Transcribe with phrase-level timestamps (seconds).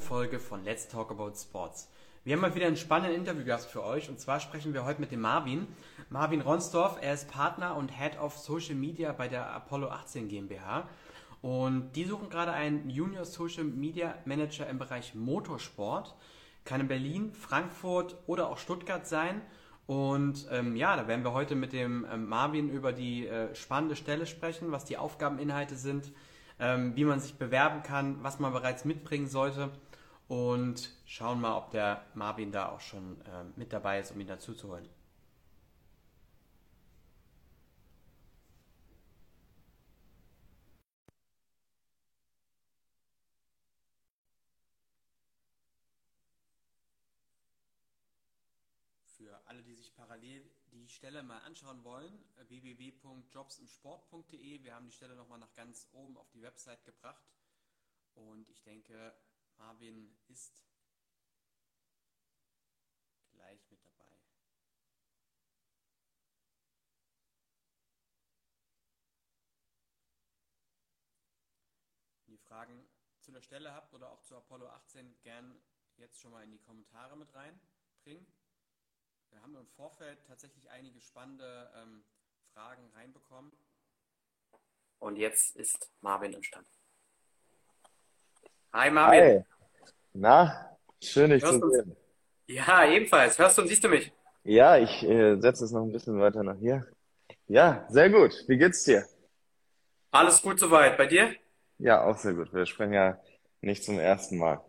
[0.00, 1.90] Folge von Let's Talk About Sports.
[2.24, 5.10] Wir haben mal wieder einen spannenden Interviewgast für euch und zwar sprechen wir heute mit
[5.10, 5.66] dem Marvin.
[6.10, 10.88] Marvin Ronsdorf, er ist Partner und Head of Social Media bei der Apollo 18 GmbH
[11.42, 16.14] und die suchen gerade einen Junior Social Media Manager im Bereich Motorsport.
[16.64, 19.42] Kann in Berlin, Frankfurt oder auch Stuttgart sein.
[19.86, 23.96] Und ähm, ja, da werden wir heute mit dem ähm, Marvin über die äh, spannende
[23.96, 26.12] Stelle sprechen, was die Aufgabeninhalte sind,
[26.62, 29.72] ähm, wie man sich bewerben kann, was man bereits mitbringen sollte
[30.28, 34.28] und schauen mal, ob der Marvin da auch schon äh, mit dabei ist, um ihn
[34.28, 34.88] dazu zu holen.
[49.16, 54.64] Für alle, die sich parallel die Stelle mal anschauen wollen, äh, www.jobsimsport.de.
[54.64, 57.22] Wir haben die Stelle nochmal nach ganz oben auf die Website gebracht.
[58.14, 59.14] Und ich denke,
[59.58, 60.64] Marvin ist
[63.28, 64.06] gleich mit dabei.
[72.24, 72.88] Wenn ihr Fragen
[73.20, 75.62] zu der Stelle habt oder auch zu Apollo 18, gern
[75.96, 78.26] jetzt schon mal in die Kommentare mit reinbringen.
[79.32, 82.04] Wir haben im Vorfeld tatsächlich einige spannende ähm,
[82.52, 83.50] Fragen reinbekommen.
[84.98, 86.66] Und jetzt ist Marvin im Stand.
[88.74, 89.20] Hi Marvin.
[89.20, 89.44] Hi.
[90.12, 91.74] Na, schön dich Hörst zu uns?
[91.76, 91.96] sehen.
[92.46, 93.38] Ja, ebenfalls.
[93.38, 94.12] Hörst du und siehst du mich?
[94.44, 96.86] Ja, ich äh, setze es noch ein bisschen weiter nach hier.
[97.46, 98.34] Ja, sehr gut.
[98.48, 99.06] Wie geht's dir?
[100.10, 100.98] Alles gut soweit.
[100.98, 101.34] Bei dir?
[101.78, 102.52] Ja, auch sehr gut.
[102.52, 103.18] Wir sprechen ja
[103.62, 104.62] nicht zum ersten Mal.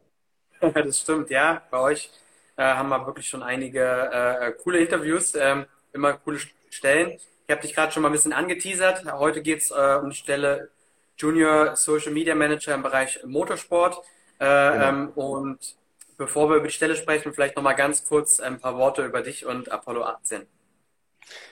[0.61, 1.61] Das stimmt, ja.
[1.69, 2.09] Bei euch
[2.58, 7.12] äh, haben wir wirklich schon einige äh, coole Interviews, ähm, immer coole Stellen.
[7.48, 9.06] Ich habe dich gerade schon mal ein bisschen angeteasert.
[9.14, 10.70] Heute geht es äh, um die Stelle
[11.18, 13.98] Junior Social Media Manager im Bereich Motorsport.
[14.40, 14.90] Äh, Genau.
[14.90, 15.76] ähm, und
[16.18, 19.22] bevor wir über die Stelle sprechen, vielleicht noch mal ganz kurz ein paar Worte über
[19.22, 20.48] dich und Apollo 18.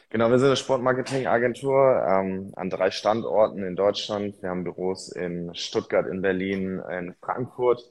[0.10, 4.42] Genau, wir sind eine Sportmarketing-Agentur ähm, an drei Standorten in Deutschland.
[4.42, 7.82] Wir haben Büros in Stuttgart, in Berlin, in Frankfurt.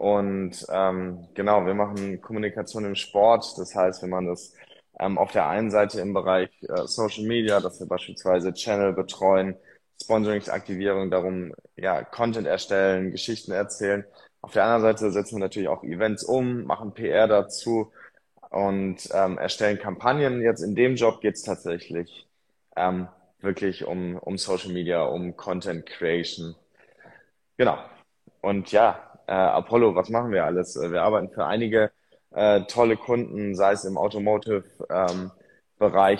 [0.00, 3.58] Und ähm, genau, wir machen Kommunikation im Sport.
[3.58, 4.54] Das heißt, wir machen das
[4.98, 9.56] ähm, auf der einen Seite im Bereich äh, Social Media, dass wir beispielsweise Channel betreuen,
[10.02, 14.06] Sponsorings-Aktivierung, darum ja Content erstellen, Geschichten erzählen.
[14.40, 17.92] Auf der anderen Seite setzen wir natürlich auch Events um, machen PR dazu
[18.48, 20.40] und ähm, erstellen Kampagnen.
[20.40, 22.26] Jetzt in dem Job geht es tatsächlich
[22.74, 23.06] ähm,
[23.40, 26.54] wirklich um, um Social Media, um Content Creation.
[27.58, 27.78] Genau.
[28.40, 30.76] Und ja, äh, Apollo, was machen wir alles?
[30.76, 31.92] Äh, Wir arbeiten für einige
[32.32, 35.32] äh, tolle Kunden, sei es im Automotive ähm,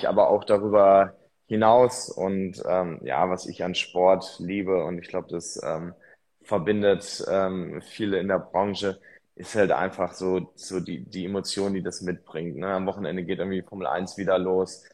[0.06, 1.14] aber auch darüber
[1.46, 2.08] hinaus.
[2.10, 5.94] Und ähm, ja, was ich an Sport liebe und ich glaube, das ähm,
[6.42, 9.00] verbindet ähm, viele in der Branche,
[9.36, 12.56] ist halt einfach so, so die, die Emotion, die das mitbringt.
[12.56, 12.68] Ne?
[12.68, 14.84] Am Wochenende geht irgendwie Formel Eins wieder los,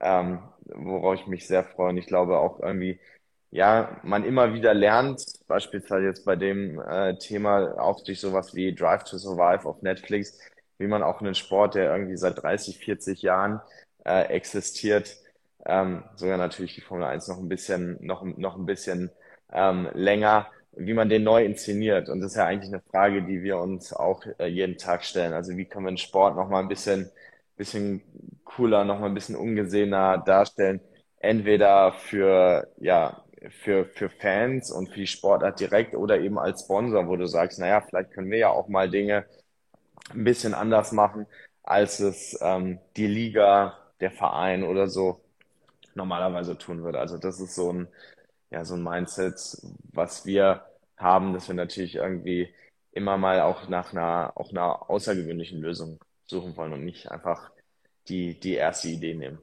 [0.00, 1.90] ähm, worauf ich mich sehr freue.
[1.90, 3.00] Und ich glaube auch irgendwie,
[3.56, 8.74] ja, man immer wieder lernt, beispielsweise jetzt bei dem äh, Thema auch durch sowas wie
[8.74, 10.38] Drive to Survive auf Netflix,
[10.78, 13.60] wie man auch einen Sport, der irgendwie seit 30, 40 Jahren
[14.04, 15.16] äh, existiert,
[15.64, 19.10] ähm, sogar natürlich die Formel Eins noch ein bisschen, noch, noch ein bisschen
[19.52, 22.08] ähm, länger, wie man den neu inszeniert.
[22.08, 25.32] Und das ist ja eigentlich eine Frage, die wir uns auch äh, jeden Tag stellen.
[25.32, 27.10] Also wie können wir den Sport noch mal ein bisschen,
[27.56, 28.02] bisschen
[28.44, 30.80] cooler, noch mal ein bisschen ungesehener darstellen?
[31.18, 37.08] Entweder für, ja, für, für Fans und für die Sportart direkt oder eben als Sponsor,
[37.08, 39.26] wo du sagst, naja, vielleicht können wir ja auch mal Dinge
[40.10, 41.26] ein bisschen anders machen,
[41.62, 45.20] als es ähm, die Liga, der Verein oder so
[45.94, 46.98] normalerweise tun würde.
[47.00, 47.88] Also das ist so ein,
[48.50, 49.36] ja, so ein Mindset,
[49.92, 50.64] was wir
[50.96, 52.54] haben, dass wir natürlich irgendwie
[52.92, 57.50] immer mal auch nach einer, auch einer außergewöhnlichen Lösung suchen wollen und nicht einfach
[58.08, 59.38] die, die erste Idee nehmen.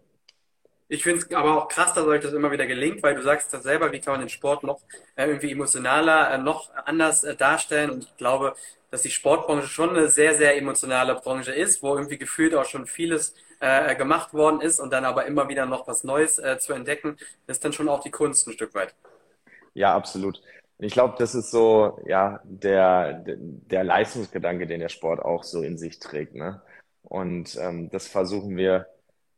[0.94, 3.52] Ich finde es aber auch krass, dass euch das immer wieder gelingt, weil du sagst
[3.52, 4.80] das selber, wie kann man den Sport noch
[5.16, 7.90] äh, irgendwie emotionaler, äh, noch anders äh, darstellen.
[7.90, 8.54] Und ich glaube,
[8.92, 12.86] dass die Sportbranche schon eine sehr, sehr emotionale Branche ist, wo irgendwie gefühlt auch schon
[12.86, 16.74] vieles äh, gemacht worden ist und dann aber immer wieder noch was Neues äh, zu
[16.74, 17.18] entdecken,
[17.48, 18.94] ist dann schon auch die Kunst ein Stück weit.
[19.74, 20.44] Ja, absolut.
[20.78, 25.80] Ich glaube, das ist so, ja, der, der Leistungsgedanke, den der Sport auch so in
[25.80, 26.62] sich trägt, ne?
[27.02, 28.93] Und ähm, das versuchen wir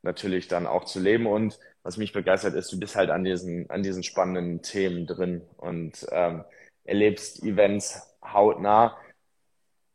[0.05, 1.27] natürlich dann auch zu leben.
[1.27, 5.41] Und was mich begeistert ist, du bist halt an diesen, an diesen spannenden Themen drin
[5.57, 6.43] und ähm,
[6.85, 8.97] erlebst Events hautnah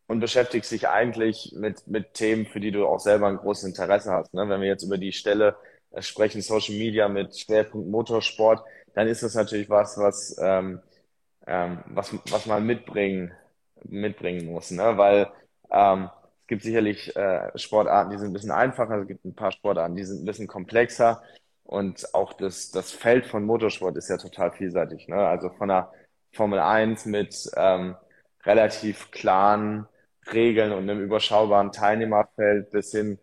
[0.07, 4.12] und beschäftigst dich eigentlich mit, mit Themen, für die du auch selber ein großes Interesse
[4.12, 4.35] hast.
[4.35, 4.49] Ne?
[4.49, 5.57] Wenn wir jetzt über die Stelle
[5.93, 8.63] äh, sprechen, Social Media mit Schwerpunkt Motorsport,
[8.95, 10.81] dann ist das natürlich was, was, ähm,
[11.47, 13.33] ähm, was, was man mitbringen
[13.85, 14.97] mitbringen muss, ne?
[14.97, 15.31] Weil
[15.71, 16.11] ähm,
[16.50, 20.05] gibt sicherlich äh, Sportarten, die sind ein bisschen einfacher, es gibt ein paar Sportarten, die
[20.05, 21.23] sind ein bisschen komplexer
[21.64, 25.17] und auch das, das Feld von Motorsport ist ja total vielseitig, ne?
[25.17, 25.93] Also von der
[26.32, 27.97] Formel 1 mit ähm,
[28.44, 29.88] relativ klaren
[30.32, 33.19] Regeln und einem überschaubaren Teilnehmerfeld bis hin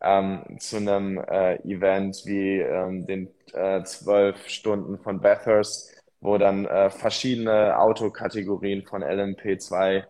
[0.00, 6.66] ähm, zu einem äh, Event wie ähm, den äh, zwölf Stunden von Bathurst, wo dann
[6.66, 10.06] äh, verschiedene Autokategorien von LMP2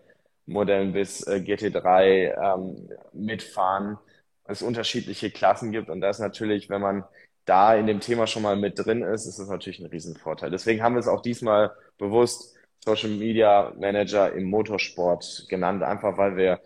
[0.49, 3.99] Modellen bis äh, GT3 ähm, mitfahren,
[4.45, 7.05] es unterschiedliche Klassen gibt und das natürlich, wenn man
[7.45, 10.51] da in dem Thema schon mal mit drin ist, ist das natürlich ein Riesenvorteil.
[10.51, 16.37] Deswegen haben wir es auch diesmal bewusst Social Media Manager im Motorsport genannt, einfach weil
[16.37, 16.61] wir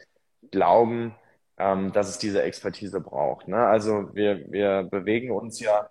[0.50, 1.14] glauben,
[1.58, 3.48] ähm, dass es diese Expertise braucht.
[3.48, 3.56] Ne?
[3.56, 5.90] Also wir, wir bewegen uns ja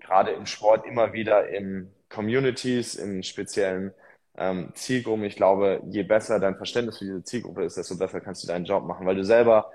[0.00, 3.94] gerade im Sport immer wieder in Communities, in speziellen
[4.36, 5.24] ähm, Zielgruppen.
[5.24, 8.64] Ich glaube, je besser dein Verständnis für diese Zielgruppe ist, desto besser kannst du deinen
[8.64, 9.70] Job machen, weil du selber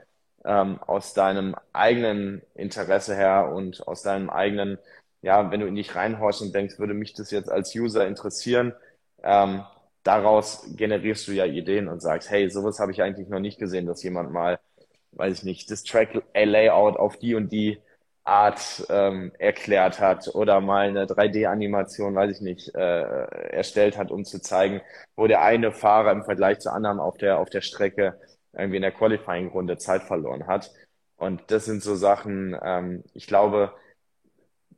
[0.46, 4.78] ähm, aus deinem eigenen Interesse her und aus deinem eigenen,
[5.22, 8.74] ja, wenn du in dich reinhorchst und denkst, würde mich das jetzt als User interessieren,
[9.24, 9.64] ähm,
[10.04, 13.86] daraus generierst du ja Ideen und sagst, hey, sowas habe ich eigentlich noch nicht gesehen,
[13.86, 14.60] dass jemand mal,
[15.12, 17.80] weiß ich nicht, das Track-Layout auf die und die
[18.28, 23.02] Art ähm, erklärt hat oder mal eine 3D-Animation, weiß ich nicht, äh,
[23.52, 24.82] erstellt hat, um zu zeigen,
[25.16, 28.20] wo der eine Fahrer im Vergleich zu anderen auf der, auf der Strecke
[28.54, 30.72] irgendwie in der Qualifying-Runde Zeit verloren hat.
[31.18, 33.74] Und das sind so Sachen, ähm, ich glaube,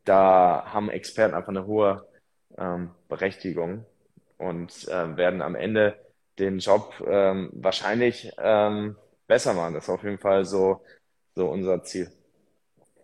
[0.05, 2.07] da haben Experten einfach eine hohe
[2.57, 3.85] ähm, Berechtigung
[4.37, 5.97] und äh, werden am Ende
[6.39, 8.95] den Job ähm, wahrscheinlich ähm,
[9.27, 9.73] besser machen.
[9.73, 10.81] Das ist auf jeden Fall so,
[11.35, 12.09] so unser Ziel.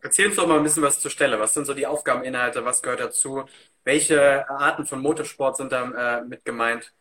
[0.06, 1.40] Erzähl uns doch mal ein bisschen was zur Stelle.
[1.40, 2.64] Was sind so die Aufgabeninhalte?
[2.64, 3.44] Was gehört dazu?
[3.84, 6.94] Welche Arten von Motorsport sind da äh, mit gemeint?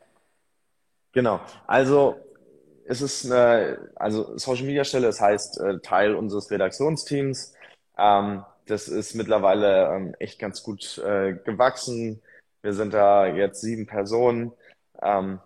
[1.12, 1.38] Genau.
[1.66, 2.16] Also
[2.86, 7.52] es ist eine, also Social Media Stelle, das heißt äh, Teil unseres Redaktionsteams.
[7.98, 12.22] Ähm, das ist mittlerweile ähm, echt ganz gut äh, gewachsen.
[12.62, 14.52] Wir sind da jetzt sieben Personen,
[15.02, 15.40] ähm,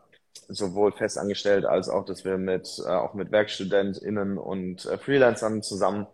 [0.47, 6.07] sowohl festangestellt als auch, dass wir mit äh, auch mit WerkstudentInnen und äh, Freelancern zusammen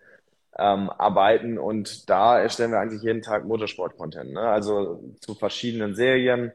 [0.59, 4.41] ähm, arbeiten und da erstellen wir eigentlich jeden Tag Motorsport-Content, ne?
[4.41, 6.53] Also zu verschiedenen Serien.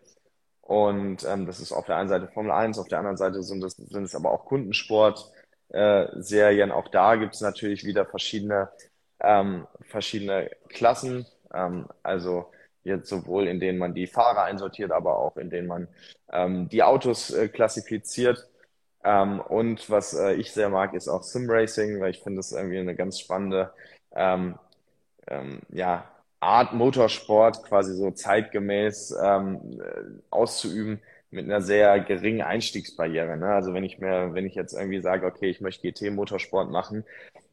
[0.61, 3.63] Und ähm, das ist auf der einen Seite Formel 1, auf der anderen Seite sind
[3.63, 6.69] es, sind es aber auch Kundensport-Serien.
[6.69, 8.69] Äh, auch da gibt es natürlich wieder verschiedene,
[9.19, 11.25] ähm, verschiedene Klassen.
[11.53, 12.45] Ähm, also
[12.83, 15.87] Jetzt sowohl in denen man die Fahrer einsortiert, aber auch in denen man
[16.31, 18.47] ähm, die Autos äh, klassifiziert.
[19.03, 22.79] Ähm, und was äh, ich sehr mag, ist auch Sim-Racing, weil ich finde das irgendwie
[22.79, 23.71] eine ganz spannende
[24.15, 24.55] ähm,
[25.27, 26.05] ähm, ja,
[26.39, 31.01] Art Motorsport quasi so zeitgemäß ähm, äh, auszuüben
[31.31, 33.37] mit einer sehr geringen Einstiegsbarriere.
[33.37, 33.47] Ne?
[33.53, 37.05] Also wenn ich mir, wenn ich jetzt irgendwie sage, okay, ich möchte GT-Motorsport machen,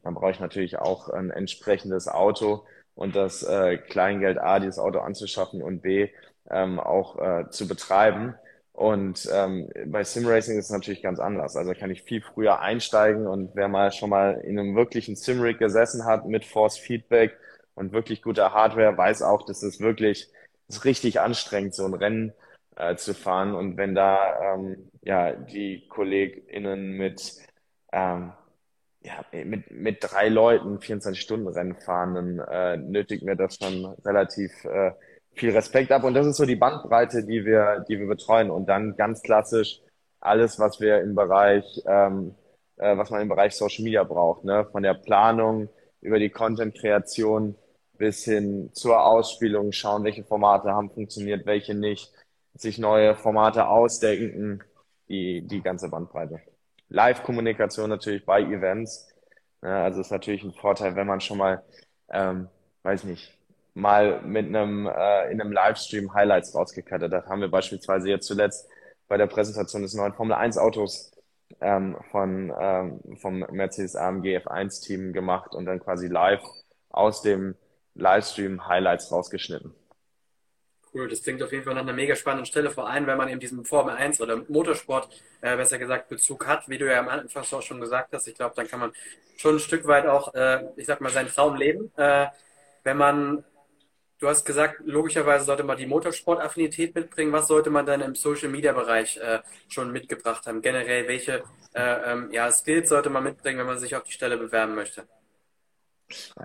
[0.03, 2.65] dann brauche ich natürlich auch ein entsprechendes Auto
[2.95, 6.09] und das äh, Kleingeld A, dieses Auto anzuschaffen und B,
[6.49, 8.35] ähm, auch äh, zu betreiben.
[8.77, 11.55] Und ähm, bei Simracing ist es natürlich ganz anders.
[11.55, 15.57] Also kann ich viel früher einsteigen und wer mal schon mal in einem wirklichen Simrig
[15.57, 17.35] gesessen hat mit Force Feedback
[17.73, 20.29] und wirklich guter Hardware, weiß auch, dass es wirklich
[20.67, 22.33] ist richtig anstrengend, so ein Rennen
[22.75, 23.55] äh, zu fahren.
[23.55, 27.35] Und wenn da ähm, ja die KollegInnen mit
[27.91, 28.31] ähm,
[29.01, 34.91] ja, mit, mit drei Leuten 24-Stunden-Rennen fahren, dann äh, nötigt mir das schon relativ äh,
[35.37, 36.03] viel Respekt ab.
[36.03, 38.49] Und das ist so die Bandbreite, die wir, die wir betreuen.
[38.49, 39.81] Und dann ganz klassisch
[40.19, 42.35] alles, was wir im Bereich, ähm,
[42.77, 44.65] äh, was man im Bereich Social Media braucht, ne?
[44.71, 45.69] Von der Planung
[46.01, 47.55] über die Content-Kreation
[47.97, 52.11] bis hin zur Ausspielung, schauen, welche Formate haben funktioniert, welche nicht,
[52.53, 54.63] sich neue Formate ausdenken,
[55.09, 56.41] die, die ganze Bandbreite.
[56.89, 59.07] Live-Kommunikation natürlich bei Events.
[59.61, 61.63] Ja, also ist natürlich ein Vorteil, wenn man schon mal,
[62.09, 62.47] ähm,
[62.83, 63.36] weiß nicht,
[63.77, 67.27] mal mit einem äh, in einem Livestream Highlights rausgekattet hat.
[67.27, 68.67] Haben wir beispielsweise jetzt zuletzt
[69.07, 71.11] bei der Präsentation des neuen Formel 1 Autos
[71.61, 76.41] ähm, von ähm, vom Mercedes AMG F1 Team gemacht und dann quasi live
[76.89, 77.55] aus dem
[77.93, 79.73] Livestream Highlights rausgeschnitten.
[80.93, 83.29] Cool, das klingt auf jeden Fall nach einer mega spannenden Stelle, vor allem wenn man
[83.29, 85.09] eben diesen Formel 1 oder Motorsport,
[85.41, 88.27] äh, besser gesagt, Bezug hat, wie du ja am Anfang auch schon gesagt hast.
[88.27, 88.91] Ich glaube, dann kann man
[89.35, 91.91] schon ein Stück weit auch, äh, ich sag mal, seinen Traum leben.
[91.97, 92.27] Äh,
[92.83, 93.43] wenn man,
[94.19, 97.31] du hast gesagt, logischerweise sollte man die Motorsport-Affinität mitbringen.
[97.31, 100.61] Was sollte man dann im Social-Media-Bereich äh, schon mitgebracht haben?
[100.61, 101.43] Generell, welche
[101.73, 105.07] äh, ähm, ja, Skills sollte man mitbringen, wenn man sich auf die Stelle bewerben möchte?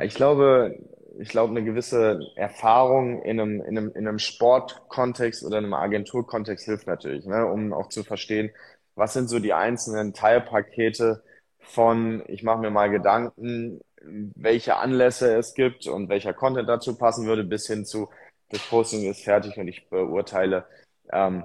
[0.01, 0.77] Ich glaube,
[1.19, 5.75] ich glaube, eine gewisse Erfahrung in einem, in einem, in einem Sportkontext oder in einem
[5.75, 8.51] Agenturkontext hilft natürlich, ne, um auch zu verstehen,
[8.95, 11.23] was sind so die einzelnen Teilpakete
[11.59, 17.27] von, ich mache mir mal Gedanken, welche Anlässe es gibt und welcher Content dazu passen
[17.27, 18.09] würde, bis hin zu,
[18.51, 20.67] das Posting ist fertig und ich beurteile,
[21.13, 21.45] ähm,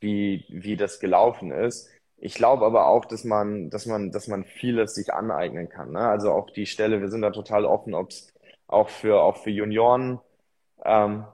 [0.00, 1.90] wie, wie das gelaufen ist.
[2.18, 5.92] Ich glaube aber auch, dass man, dass man, dass man vieles sich aneignen kann.
[5.92, 6.00] Ne?
[6.00, 8.32] Also auch die Stelle, wir sind da total offen, ob es
[8.66, 10.20] auch für, auch für Junioren
[10.84, 11.24] ähm,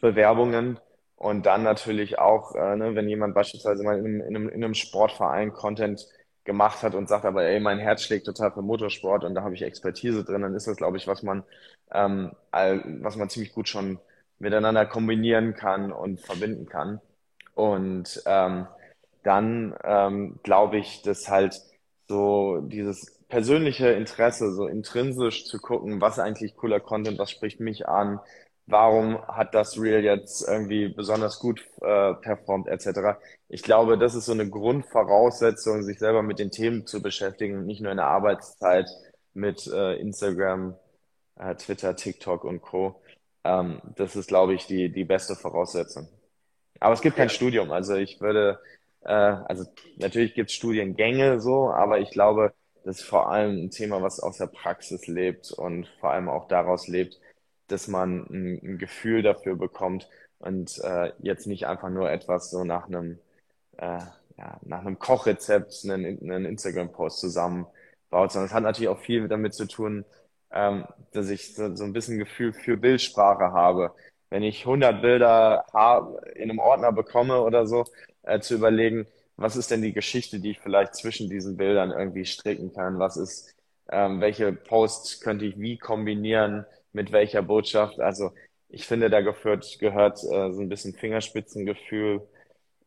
[0.00, 0.80] Bewerbungen
[1.16, 4.74] und dann natürlich auch, äh, ne, wenn jemand beispielsweise mal in in einem, in einem
[4.74, 6.08] Sportverein Content
[6.44, 9.54] gemacht hat und sagt, aber ey, mein Herz schlägt total für Motorsport und da habe
[9.54, 11.44] ich Expertise drin, dann ist das, glaube ich, was man,
[11.92, 13.98] ähm, was man ziemlich gut schon
[14.38, 17.00] miteinander kombinieren kann und verbinden kann.
[17.54, 18.66] Und ähm,
[19.22, 21.60] dann ähm, glaube ich, dass halt
[22.08, 27.86] so dieses persönliche Interesse, so intrinsisch zu gucken, was eigentlich cooler Content, was spricht mich
[27.86, 28.18] an,
[28.70, 33.18] warum hat das Reel jetzt irgendwie besonders gut äh, performt, etc.
[33.48, 37.66] Ich glaube, das ist so eine Grundvoraussetzung, sich selber mit den Themen zu beschäftigen und
[37.66, 38.88] nicht nur in der Arbeitszeit
[39.34, 40.76] mit äh, Instagram,
[41.36, 43.00] äh, Twitter, TikTok und Co.
[43.44, 46.08] Ähm, das ist, glaube ich, die, die beste Voraussetzung.
[46.80, 47.72] Aber es gibt kein Studium.
[47.72, 48.60] Also ich würde,
[49.02, 49.64] äh, also
[49.96, 54.20] natürlich gibt es Studiengänge so, aber ich glaube, das ist vor allem ein Thema, was
[54.20, 57.20] aus der Praxis lebt und vor allem auch daraus lebt,
[57.70, 60.08] dass man ein, ein Gefühl dafür bekommt
[60.38, 63.18] und äh, jetzt nicht einfach nur etwas so nach einem,
[63.78, 63.98] äh,
[64.38, 69.54] ja, nach einem Kochrezept einen, einen Instagram-Post zusammenbaut, sondern es hat natürlich auch viel damit
[69.54, 70.04] zu tun,
[70.52, 73.92] ähm, dass ich so, so ein bisschen Gefühl für Bildsprache habe.
[74.30, 75.64] Wenn ich 100 Bilder
[76.34, 77.84] in einem Ordner bekomme oder so,
[78.22, 82.24] äh, zu überlegen, was ist denn die Geschichte, die ich vielleicht zwischen diesen Bildern irgendwie
[82.26, 82.98] stricken kann?
[82.98, 83.54] Was ist,
[83.90, 88.00] ähm, welche Posts könnte ich wie kombinieren mit welcher Botschaft?
[88.00, 88.32] Also
[88.68, 92.26] ich finde, da gehört, gehört äh, so ein bisschen Fingerspitzengefühl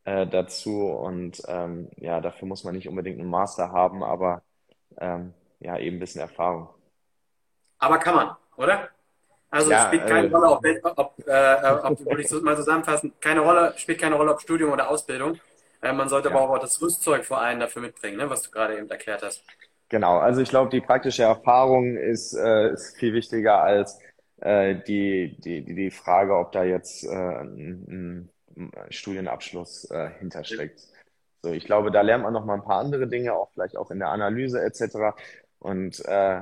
[0.06, 4.42] äh, dazu und ähm, ja, dafür muss man nicht unbedingt einen Master haben, aber
[4.98, 6.70] ähm, ja, eben ein bisschen Erfahrung.
[7.80, 8.90] Aber kann man, oder?
[9.50, 13.42] Also ja, spielt keine äh, Rolle, ob, ob, äh, ob würde ich mal zusammenfassen, keine
[13.42, 15.40] Rolle, spielt keine Rolle, ob Studium oder Ausbildung.
[15.82, 16.36] Äh, man sollte ja.
[16.36, 19.44] aber auch das Rüstzeug vor allem dafür mitbringen, ne, was du gerade eben erklärt hast.
[19.94, 24.00] Genau, also ich glaube, die praktische Erfahrung ist, äh, ist viel wichtiger als
[24.42, 30.80] äh, die, die, die Frage, ob da jetzt äh, ein, ein Studienabschluss äh, hintersteckt.
[31.44, 33.92] So, ich glaube, da lernt man noch mal ein paar andere Dinge, auch vielleicht auch
[33.92, 35.16] in der Analyse etc.
[35.60, 36.42] Und äh,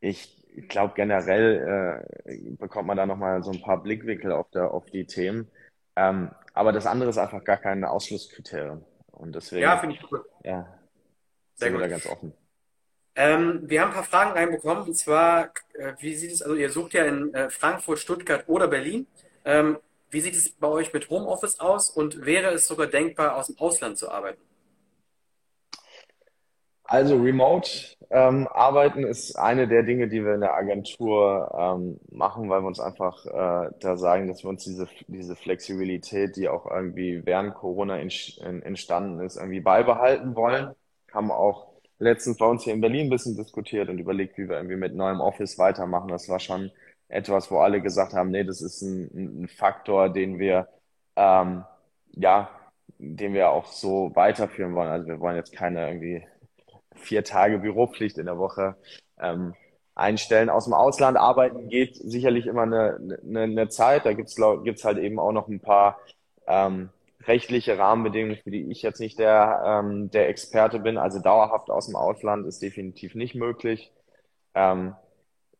[0.00, 0.36] ich
[0.68, 5.06] glaube, generell äh, bekommt man da nochmal so ein paar Blickwinkel auf, der, auf die
[5.06, 5.48] Themen.
[5.94, 8.84] Ähm, aber das andere ist einfach gar kein Ausschlusskriterium.
[9.12, 10.22] Und deswegen, ja, finde ich gut.
[10.42, 10.66] Ja,
[11.54, 11.82] Sehr sind gut.
[11.82, 12.32] wir da ganz offen.
[13.18, 14.84] Ähm, wir haben ein paar Fragen reinbekommen.
[14.84, 18.68] Und zwar, äh, wie sieht es, also ihr sucht ja in äh, Frankfurt, Stuttgart oder
[18.68, 19.08] Berlin.
[19.44, 19.78] Ähm,
[20.10, 23.58] wie sieht es bei euch mit Homeoffice aus und wäre es sogar denkbar, aus dem
[23.58, 24.40] Ausland zu arbeiten?
[26.84, 27.68] Also Remote
[28.10, 32.68] ähm, arbeiten ist eine der Dinge, die wir in der Agentur ähm, machen, weil wir
[32.68, 37.54] uns einfach äh, da sagen, dass wir uns diese, diese Flexibilität, die auch irgendwie während
[37.56, 38.10] Corona in,
[38.42, 40.70] in, entstanden ist, irgendwie beibehalten wollen.
[41.12, 44.56] Haben auch letztens bei uns hier in Berlin ein bisschen diskutiert und überlegt, wie wir
[44.56, 46.08] irgendwie mit neuem Office weitermachen.
[46.08, 46.70] Das war schon
[47.08, 50.68] etwas, wo alle gesagt haben, nee, das ist ein, ein Faktor, den wir
[51.18, 51.64] ähm,
[52.12, 52.50] ja,
[52.98, 54.90] den wir auch so weiterführen wollen.
[54.90, 56.26] Also wir wollen jetzt keine irgendwie
[56.94, 58.76] vier Tage Büropflicht in der Woche
[59.20, 59.54] ähm,
[59.94, 60.50] einstellen.
[60.50, 64.06] Aus dem Ausland arbeiten geht sicherlich immer eine, eine, eine Zeit.
[64.06, 65.98] Da gibt's gibt's halt eben auch noch ein paar
[66.46, 66.90] ähm,
[67.24, 70.98] rechtliche Rahmenbedingungen, für die ich jetzt nicht der, ähm, der Experte bin.
[70.98, 73.92] Also dauerhaft aus dem Ausland ist definitiv nicht möglich.
[74.54, 74.94] Ähm,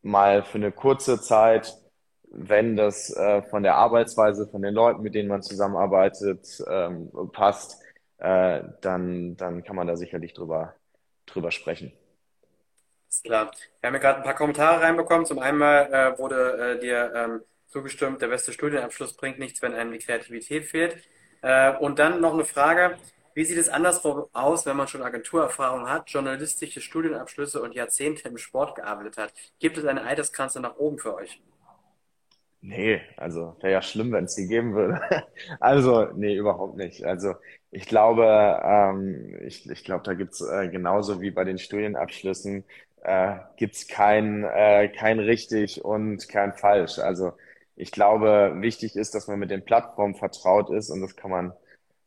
[0.01, 1.77] mal für eine kurze Zeit,
[2.31, 7.81] wenn das äh, von der Arbeitsweise, von den Leuten, mit denen man zusammenarbeitet, ähm, passt,
[8.19, 10.75] äh, dann, dann kann man da sicherlich drüber
[11.29, 11.91] drüber sprechen.
[13.09, 13.51] Ist klar.
[13.81, 15.25] Wir haben ja gerade ein paar Kommentare reinbekommen.
[15.25, 19.91] Zum einen äh, wurde äh, dir ähm, zugestimmt, der beste Studienabschluss bringt nichts, wenn einem
[19.91, 20.97] die Kreativität fehlt.
[21.41, 22.97] Äh, und dann noch eine Frage.
[23.33, 28.37] Wie sieht es andersrum aus, wenn man schon Agenturerfahrung hat, journalistische Studienabschlüsse und Jahrzehnte im
[28.37, 29.33] Sport gearbeitet hat?
[29.59, 31.41] Gibt es eine Altersgrenze nach oben für euch?
[32.61, 34.99] Nee, also wäre ja schlimm, wenn es die geben würde.
[35.61, 37.03] Also, nee, überhaupt nicht.
[37.05, 37.35] Also
[37.71, 38.23] ich glaube,
[38.63, 42.65] ähm, ich, ich glaube, da gibt's äh, genauso wie bei den Studienabschlüssen,
[43.03, 46.99] äh, gibt's kein, äh, kein richtig und kein falsch.
[46.99, 47.33] Also
[47.79, 51.53] ich glaube, wichtig ist, dass man mit den Plattformen vertraut ist und das kann man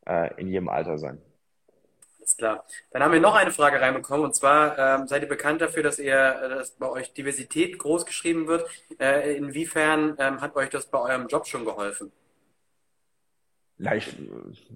[0.06, 1.18] äh, in jedem Alter sein.
[2.18, 2.64] Alles klar.
[2.90, 5.98] Dann haben wir noch eine Frage reinbekommen und zwar ähm, seid ihr bekannt dafür, dass
[5.98, 8.68] ihr, äh, dass bei euch Diversität groß geschrieben wird.
[9.00, 12.12] Äh, inwiefern ähm, hat euch das bei eurem Job schon geholfen?
[13.78, 14.14] Ja, ich,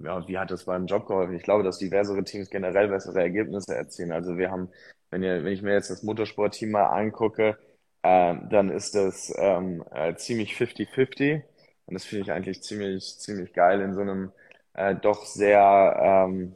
[0.03, 1.35] ja, wie hat es beim Job geholfen?
[1.35, 4.11] Ich glaube, dass diversere Teams generell bessere Ergebnisse erzielen.
[4.11, 4.69] Also wir haben,
[5.11, 7.57] wenn ihr, wenn ich mir jetzt das Motorsportteam mal angucke,
[8.03, 11.43] äh, dann ist das ähm, äh, ziemlich 50-50.
[11.85, 14.31] Und das finde ich eigentlich ziemlich, ziemlich geil in so einem
[14.73, 16.53] äh, doch sehr ähm,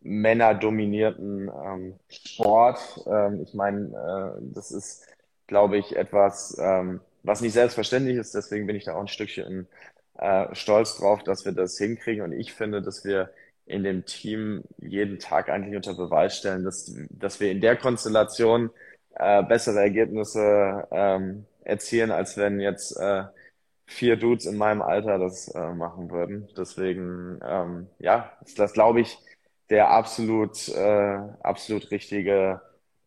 [0.00, 2.78] männerdominierten ähm, Sport.
[3.06, 5.06] Ähm, ich meine, äh, das ist,
[5.46, 8.34] glaube ich, etwas, ähm, was nicht selbstverständlich ist.
[8.34, 9.68] Deswegen bin ich da auch ein Stückchen
[10.18, 12.22] äh, stolz drauf, dass wir das hinkriegen.
[12.24, 13.30] Und ich finde, dass wir
[13.66, 18.70] in dem Team jeden Tag eigentlich unter Beweis stellen, dass, dass wir in der Konstellation
[19.18, 23.24] äh, bessere Ergebnisse ähm, erzielen, als wenn jetzt äh,
[23.86, 26.48] vier Dudes in meinem Alter das äh, machen würden.
[26.56, 29.18] Deswegen, ähm, ja, ist das, glaube ich,
[29.70, 32.60] der absolut, äh, absolut richtige,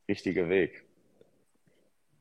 [0.10, 0.86] richtige Weg.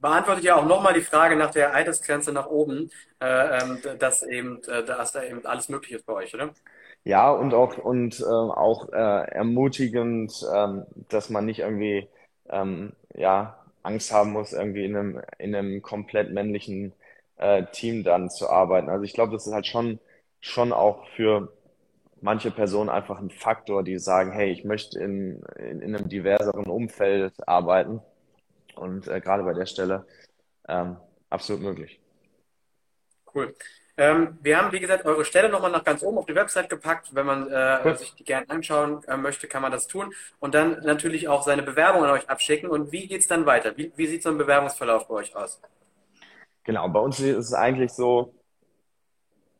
[0.00, 4.62] Beantwortet ja auch nochmal die Frage nach der Altersgrenze nach oben, äh, ähm, dass eben,
[4.64, 6.54] äh, dass da eben alles möglich ist bei euch, oder?
[7.04, 8.97] Ja, und auch, und äh, auch äh,
[9.30, 12.09] ermutigend, ähm, dass man nicht irgendwie
[12.49, 16.92] ähm, ja, Angst haben muss, irgendwie in einem, in einem komplett männlichen
[17.37, 18.88] äh, Team dann zu arbeiten.
[18.88, 19.99] Also ich glaube, das ist halt schon,
[20.40, 21.52] schon auch für
[22.20, 26.66] manche Personen einfach ein Faktor, die sagen, hey, ich möchte in, in, in einem diverseren
[26.66, 28.00] Umfeld arbeiten.
[28.76, 30.06] Und äh, gerade bei der Stelle
[30.68, 30.96] ähm,
[31.30, 32.00] absolut möglich.
[33.34, 33.54] Cool.
[34.00, 37.14] Ähm, wir haben, wie gesagt, eure Stelle nochmal nach ganz oben auf die Website gepackt.
[37.14, 40.14] Wenn man äh, sich die gerne anschauen äh, möchte, kann man das tun.
[40.38, 42.71] Und dann natürlich auch seine Bewerbung an euch abschicken.
[42.71, 43.76] Und wie geht es dann weiter?
[43.76, 45.61] Wie, wie sieht so ein Bewerbungsverlauf bei euch aus?
[46.64, 48.33] Genau, bei uns ist es eigentlich so,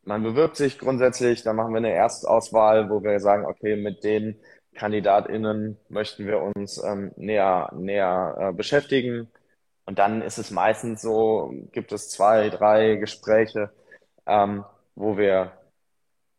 [0.05, 4.39] man bewirbt sich grundsätzlich, dann machen wir eine Erstauswahl, wo wir sagen, okay, mit den
[4.73, 9.29] KandidatInnen möchten wir uns ähm, näher, näher äh, beschäftigen.
[9.85, 13.69] Und dann ist es meistens so, gibt es zwei, drei Gespräche,
[14.31, 14.63] ähm,
[14.95, 15.51] wo wir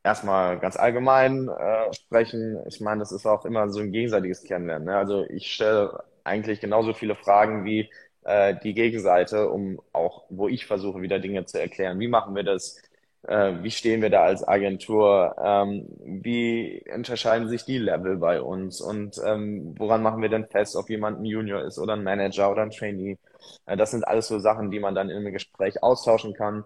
[0.04, 2.58] erstmal ganz allgemein äh, sprechen.
[2.68, 4.86] Ich meine, das ist auch immer so ein gegenseitiges Kennenlernen.
[4.88, 4.96] Ne?
[4.96, 7.90] Also ich stelle eigentlich genauso viele Fragen wie
[8.24, 12.00] äh, die Gegenseite, um auch, wo ich versuche, wieder Dinge zu erklären.
[12.00, 12.80] Wie machen wir das?
[13.24, 15.36] Äh, wie stehen wir da als Agentur?
[15.42, 18.80] Ähm, wie unterscheiden sich die Level bei uns?
[18.80, 22.50] Und ähm, woran machen wir denn fest, ob jemand ein Junior ist oder ein Manager
[22.50, 23.18] oder ein Trainee?
[23.66, 26.64] Äh, das sind alles so Sachen, die man dann in einem Gespräch austauschen kann,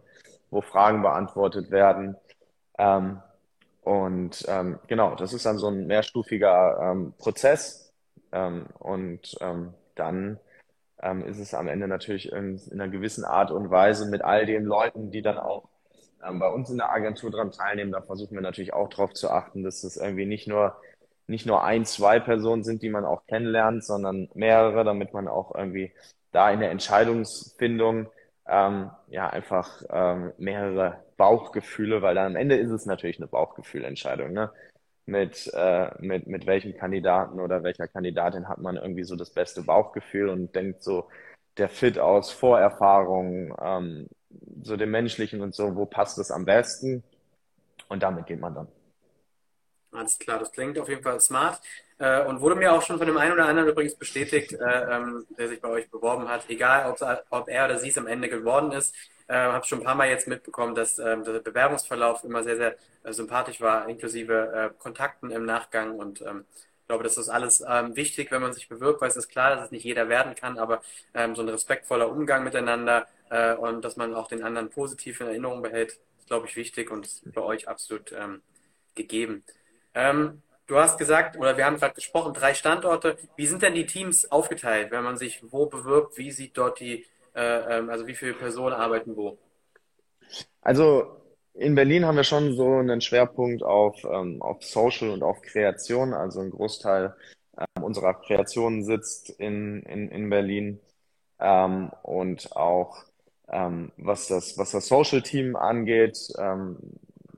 [0.50, 2.16] wo Fragen beantwortet werden.
[2.78, 3.20] Ähm,
[3.82, 7.92] und ähm, genau, das ist dann so ein mehrstufiger ähm, Prozess.
[8.32, 10.38] Ähm, und ähm, dann
[11.02, 14.46] ähm, ist es am Ende natürlich in, in einer gewissen Art und Weise mit all
[14.46, 15.68] den Leuten, die dann auch
[16.26, 19.30] ähm, bei uns in der Agentur dran teilnehmen, da versuchen wir natürlich auch darauf zu
[19.30, 20.76] achten, dass es irgendwie nicht nur
[21.28, 25.54] nicht nur ein, zwei Personen sind, die man auch kennenlernt, sondern mehrere, damit man auch
[25.54, 25.92] irgendwie
[26.32, 28.08] da in der Entscheidungsfindung
[28.48, 34.32] ähm, ja einfach ähm, mehrere Bauchgefühle, weil dann am Ende ist es natürlich eine Bauchgefühlentscheidung,
[34.32, 34.52] ne?
[35.08, 39.62] Mit, äh, mit, mit welchem Kandidaten oder welcher Kandidatin hat man irgendwie so das beste
[39.62, 41.08] Bauchgefühl und denkt so,
[41.58, 44.08] der Fit aus Vorerfahrung, ähm,
[44.62, 47.04] so dem Menschlichen und so, wo passt es am besten?
[47.88, 48.68] Und damit geht man dann.
[49.92, 51.60] Alles klar, das klingt auf jeden Fall smart
[51.98, 55.26] äh, und wurde mir auch schon von dem einen oder anderen übrigens bestätigt, äh, ähm,
[55.38, 56.94] der sich bei euch beworben hat, egal
[57.30, 58.94] ob er oder sie es am Ende geworden ist.
[59.28, 62.76] Äh, habe schon ein paar Mal jetzt mitbekommen, dass ähm, der Bewerbungsverlauf immer sehr, sehr
[63.02, 66.44] äh, sympathisch war, inklusive äh, Kontakten im Nachgang und ähm,
[66.86, 69.56] ich glaube, das ist alles ähm, wichtig, wenn man sich bewirbt, weil es ist klar,
[69.56, 70.82] dass es nicht jeder werden kann, aber
[71.14, 75.26] ähm, so ein respektvoller Umgang miteinander äh, und dass man auch den anderen positiv in
[75.26, 78.40] Erinnerung behält, ist, glaube ich, wichtig und ist bei euch absolut ähm,
[78.94, 79.42] gegeben.
[79.94, 83.16] Ähm, du hast gesagt, oder wir haben gerade gesprochen, drei Standorte.
[83.36, 86.18] Wie sind denn die Teams aufgeteilt, wenn man sich wo bewirbt?
[86.18, 89.38] Wie sieht dort die, äh, ähm, also wie viele Personen arbeiten wo?
[90.60, 91.22] Also
[91.54, 96.12] in Berlin haben wir schon so einen Schwerpunkt auf, ähm, auf Social und auf Kreation.
[96.12, 97.14] Also ein Großteil
[97.58, 100.80] ähm, unserer Kreationen sitzt in, in, in Berlin.
[101.38, 103.04] Ähm, und auch
[103.48, 106.76] ähm, was das, was das Social Team angeht, ähm,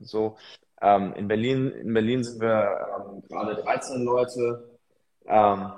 [0.01, 0.37] so
[0.81, 4.79] ähm, in Berlin, in Berlin sind wir ähm, gerade 13 Leute.
[5.25, 5.71] Ähm,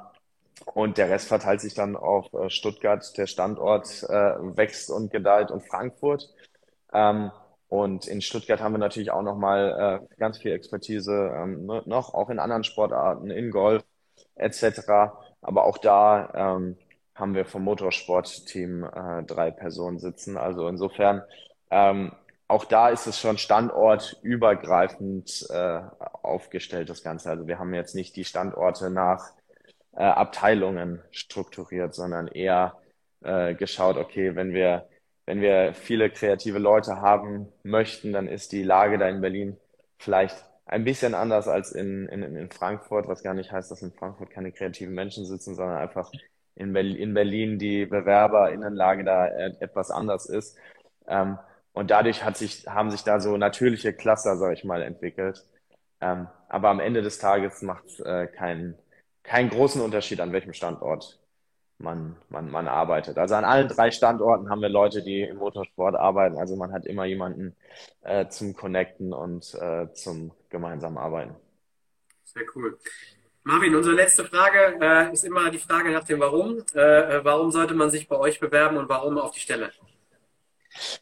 [0.73, 3.17] und der Rest verteilt sich dann auf äh, Stuttgart.
[3.17, 6.29] Der Standort äh, wächst und gedeiht und Frankfurt.
[6.93, 7.31] Ähm,
[7.67, 12.13] und in Stuttgart haben wir natürlich auch nochmal äh, ganz viel Expertise ähm, ne, noch,
[12.13, 13.83] auch in anderen Sportarten, in Golf
[14.35, 15.13] etc.
[15.41, 16.77] Aber auch da ähm,
[17.15, 20.37] haben wir vom Motorsportteam äh, drei Personen sitzen.
[20.37, 21.23] Also insofern,
[21.69, 22.11] ähm,
[22.51, 25.79] auch da ist es schon standortübergreifend äh,
[26.21, 27.29] aufgestellt, das Ganze.
[27.29, 29.31] Also wir haben jetzt nicht die Standorte nach
[29.93, 32.75] äh, Abteilungen strukturiert, sondern eher
[33.23, 34.89] äh, geschaut, okay, wenn wir
[35.25, 39.55] wenn wir viele kreative Leute haben möchten, dann ist die Lage da in Berlin
[39.97, 40.35] vielleicht
[40.65, 44.29] ein bisschen anders als in, in, in Frankfurt, was gar nicht heißt, dass in Frankfurt
[44.29, 46.11] keine kreativen Menschen sitzen, sondern einfach
[46.55, 50.57] in, Berlin, in Berlin die Bewerberinnenlage da etwas anders ist.
[51.07, 51.37] Ähm,
[51.73, 55.45] und dadurch hat sich, haben sich da so natürliche Cluster, sag ich mal, entwickelt.
[56.01, 58.77] Ähm, aber am Ende des Tages macht es äh, keinen,
[59.23, 61.19] keinen großen Unterschied, an welchem Standort
[61.77, 63.17] man, man, man arbeitet.
[63.17, 66.37] Also an allen drei Standorten haben wir Leute, die im Motorsport arbeiten.
[66.37, 67.55] Also man hat immer jemanden
[68.01, 71.35] äh, zum Connecten und äh, zum gemeinsamen Arbeiten.
[72.23, 72.77] Sehr cool.
[73.43, 76.59] Marvin, unsere letzte Frage äh, ist immer die Frage nach dem Warum.
[76.73, 79.71] Äh, warum sollte man sich bei euch bewerben und warum auf die Stelle?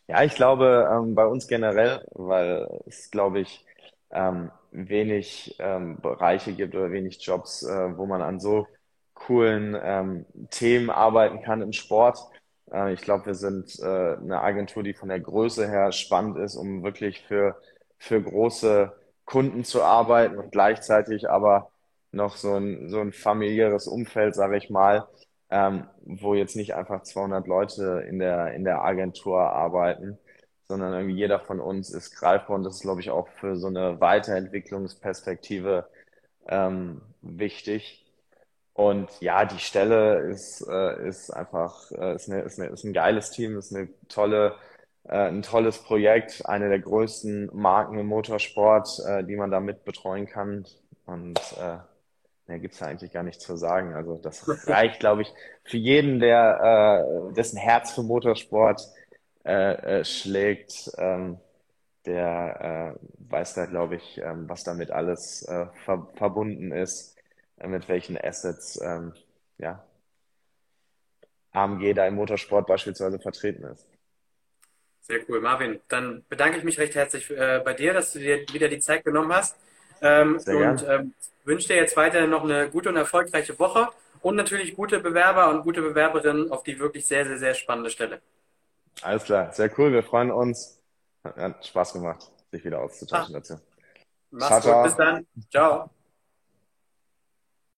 [0.08, 3.66] Ja, ich glaube ähm, bei uns generell, weil es, glaube ich,
[4.12, 8.68] ähm, wenig ähm, Bereiche gibt oder wenig Jobs, äh, wo man an so
[9.14, 12.20] coolen ähm, Themen arbeiten kann im Sport.
[12.72, 13.84] Äh, ich glaube, wir sind äh,
[14.18, 17.56] eine Agentur, die von der Größe her spannend ist, um wirklich für,
[17.98, 18.92] für große
[19.26, 21.72] Kunden zu arbeiten und gleichzeitig aber
[22.12, 25.08] noch so ein, so ein familiäres Umfeld, sage ich mal,
[25.52, 30.18] ähm, wo jetzt nicht einfach 200 Leute in der, in der Agentur arbeiten,
[30.68, 33.68] sondern irgendwie jeder von uns ist greifbar und das ist, glaube ich, auch für so
[33.68, 35.88] eine Weiterentwicklungsperspektive
[36.48, 38.06] ähm, wichtig.
[38.74, 42.94] Und ja, die Stelle ist, äh, ist einfach, äh, ist, eine, ist, eine, ist ein
[42.94, 44.56] geiles Team, ist eine tolle,
[45.04, 49.84] äh, ein tolles Projekt, eine der größten Marken im Motorsport, äh, die man da mit
[49.84, 50.66] betreuen kann.
[51.06, 51.80] Und äh,
[52.50, 53.94] mehr gibt's da eigentlich gar nichts zu sagen.
[53.94, 55.34] Also das reicht, glaube ich,
[55.64, 58.82] für jeden, der äh, dessen Herz für Motorsport
[59.46, 61.40] äh, äh, schlägt, ähm,
[62.06, 67.16] der äh, weiß da, glaube ich, ähm, was damit alles äh, ver verbunden ist
[67.62, 69.14] mit welchen Assets ähm,
[69.58, 69.84] ja,
[71.52, 73.86] AMG da im Motorsport beispielsweise vertreten ist.
[75.02, 75.80] Sehr cool, Marvin.
[75.88, 79.04] Dann bedanke ich mich recht herzlich äh, bei dir, dass du dir wieder die Zeit
[79.04, 79.58] genommen hast.
[80.02, 83.90] Ähm, und ähm, wünsche dir jetzt weiterhin noch eine gute und erfolgreiche Woche
[84.22, 88.22] und natürlich gute Bewerber und gute Bewerberinnen auf die wirklich sehr, sehr, sehr spannende Stelle.
[89.02, 89.92] Alles klar, sehr cool.
[89.92, 90.80] Wir freuen uns.
[91.24, 93.40] Hat Spaß gemacht, sich wieder auszutauschen ah.
[93.40, 93.60] dazu.
[94.32, 94.84] Mach's ciao, gut, ciao.
[94.84, 95.28] bis dann.
[95.50, 95.90] Ciao.